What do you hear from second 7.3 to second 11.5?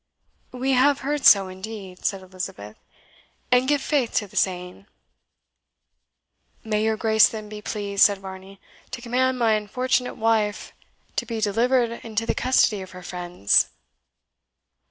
be pleased," said Varney, "to command my unfortunate wife to be